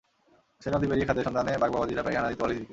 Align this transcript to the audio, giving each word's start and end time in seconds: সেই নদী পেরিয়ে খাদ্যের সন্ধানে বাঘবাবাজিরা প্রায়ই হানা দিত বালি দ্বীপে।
সেই 0.63 0.71
নদী 0.75 0.85
পেরিয়ে 0.89 1.07
খাদ্যের 1.07 1.27
সন্ধানে 1.27 1.51
বাঘবাবাজিরা 1.63 2.03
প্রায়ই 2.03 2.17
হানা 2.17 2.29
দিত 2.31 2.39
বালি 2.43 2.53
দ্বীপে। 2.55 2.67